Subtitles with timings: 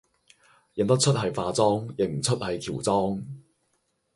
[0.73, 3.23] 認得出係化妝，認唔出係喬妝